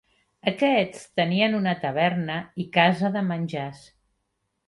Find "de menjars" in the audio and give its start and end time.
3.17-3.85